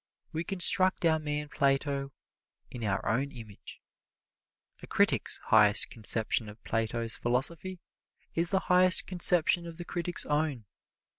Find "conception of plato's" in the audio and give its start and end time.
5.91-7.13